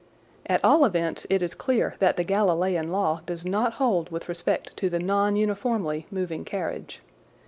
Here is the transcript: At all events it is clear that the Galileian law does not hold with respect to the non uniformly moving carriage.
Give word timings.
At 0.47 0.65
all 0.65 0.83
events 0.83 1.27
it 1.29 1.43
is 1.43 1.53
clear 1.53 1.93
that 1.99 2.17
the 2.17 2.25
Galileian 2.25 2.89
law 2.89 3.21
does 3.27 3.45
not 3.45 3.73
hold 3.73 4.09
with 4.09 4.27
respect 4.27 4.75
to 4.77 4.89
the 4.89 4.97
non 4.97 5.35
uniformly 5.35 6.07
moving 6.09 6.43
carriage. 6.43 7.01